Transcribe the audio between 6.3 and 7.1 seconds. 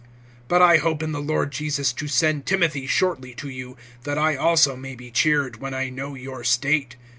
state.